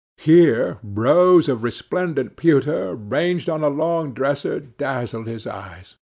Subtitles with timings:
[0.17, 5.95] Here rows of resplendent pewter, ranged on a long dresser, dazzled his eyes.